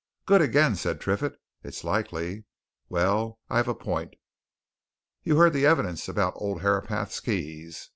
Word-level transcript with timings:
"Good 0.25 0.41
again!" 0.41 0.75
said 0.77 0.99
Triffitt. 0.99 1.35
"It's 1.63 1.83
likely. 1.83 2.45
Well, 2.89 3.39
I've 3.51 3.67
a 3.67 3.75
point. 3.75 4.15
You 5.21 5.37
heard 5.37 5.53
the 5.53 5.67
evidence 5.67 6.07
about 6.09 6.33
old 6.37 6.61
Herapath's 6.63 7.19
keys? 7.19 7.89